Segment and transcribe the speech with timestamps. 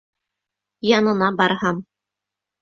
[0.91, 1.85] Янына барһам...